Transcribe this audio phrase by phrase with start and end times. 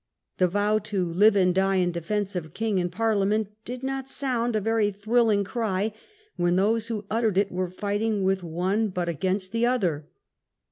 [0.39, 4.55] The vow "to live and die in defence of king and Parliament" did not sound
[4.55, 5.93] a very thrilling cry
[6.37, 10.07] when those who uttered it were fighting with one but against the other.